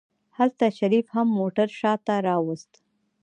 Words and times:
هلته 0.37 0.65
شريف 0.77 1.05
هم 1.15 1.27
موټر 1.39 1.67
شاته 1.79 2.15
راوست. 2.27 2.71